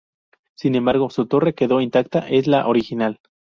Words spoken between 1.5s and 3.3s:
quedó intacta, es la original—.